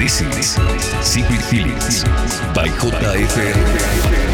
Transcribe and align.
This 0.00 0.22
is 0.22 0.56
Secret 1.06 1.42
Feelings 1.42 2.04
by 2.54 2.68
JFR. 2.68 4.29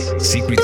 Is 0.00 0.30
Secret 0.30 0.60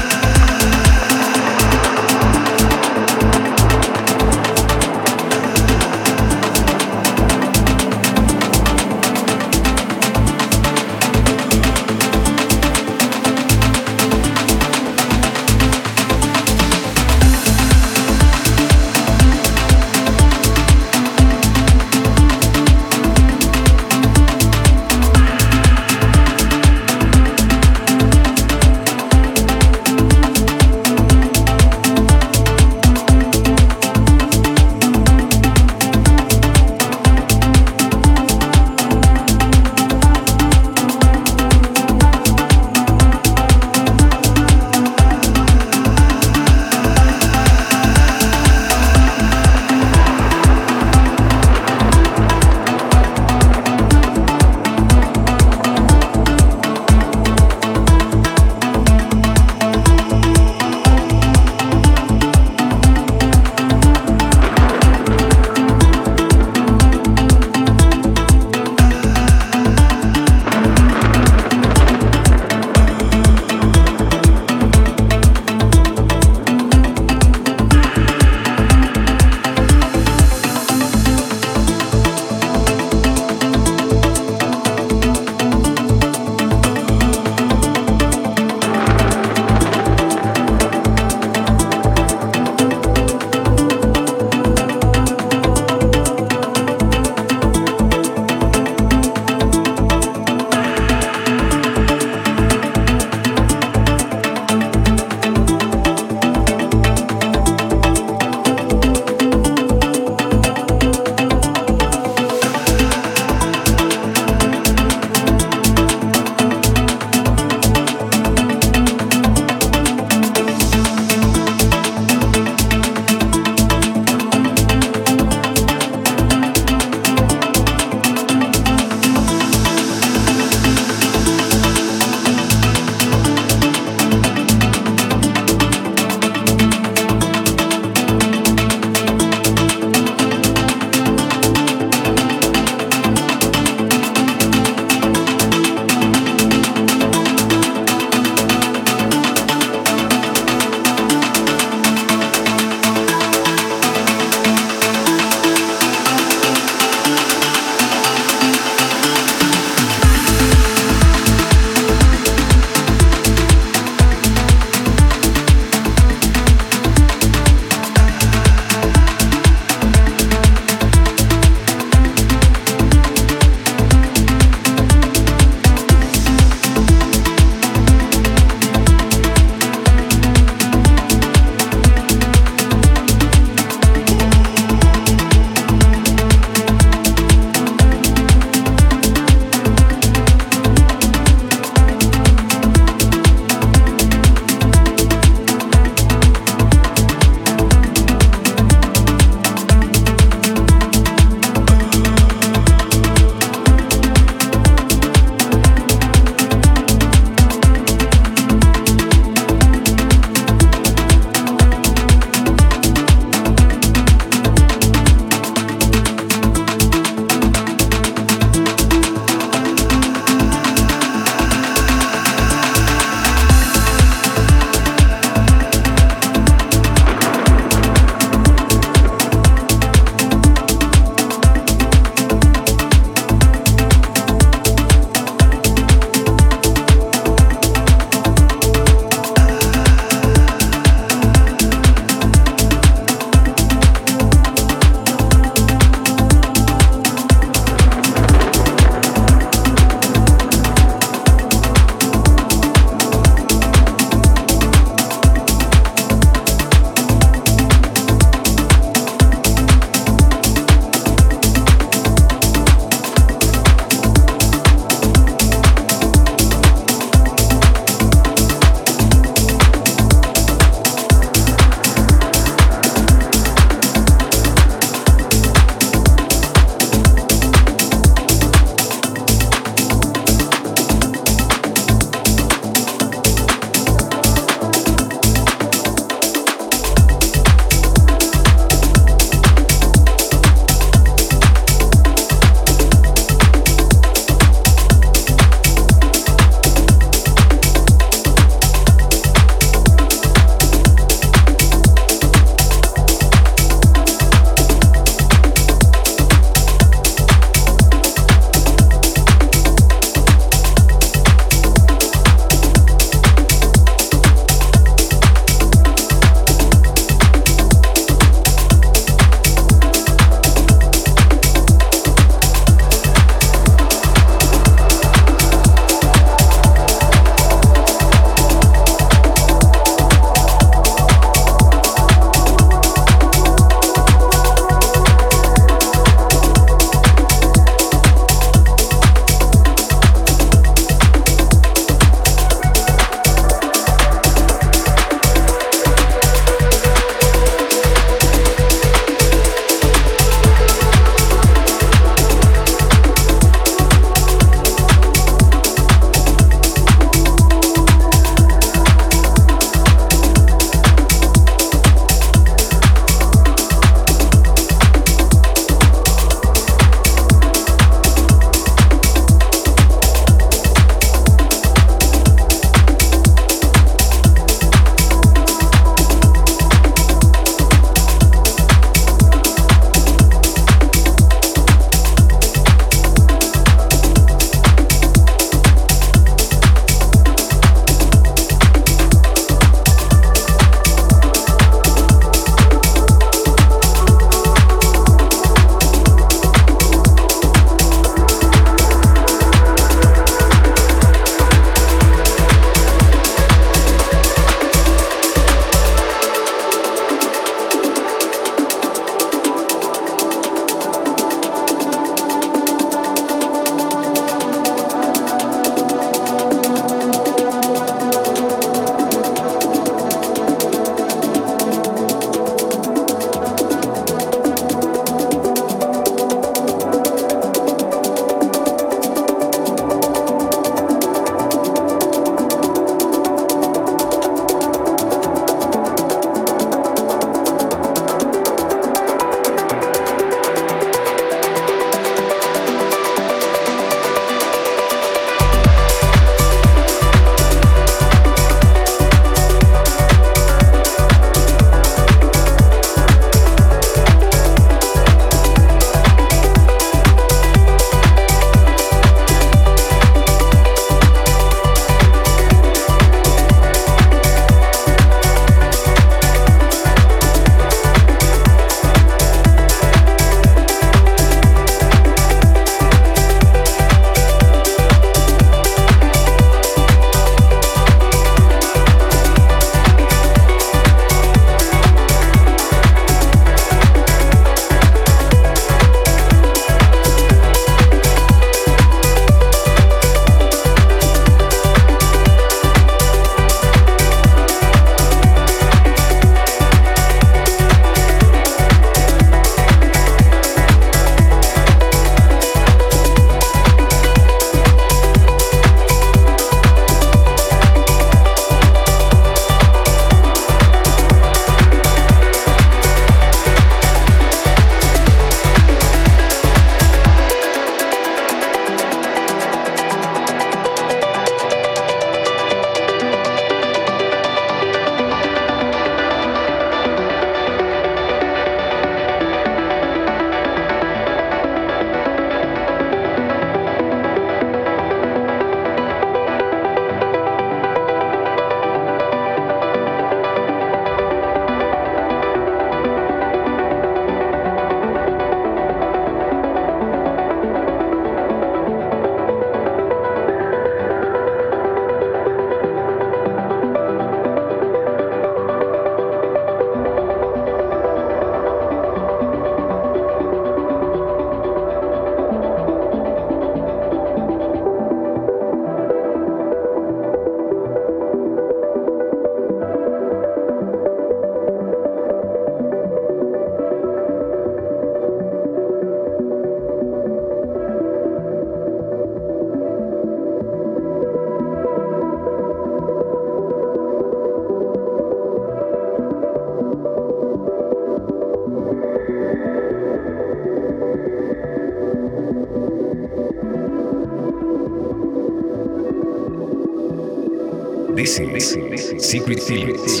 Secret 598.98 599.42
Feelings 599.42 600.00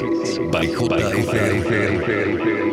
by 0.50 0.66
JFR. 0.66 2.69